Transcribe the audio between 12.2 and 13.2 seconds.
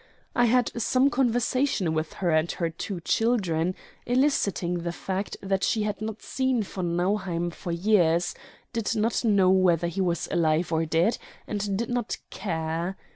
care.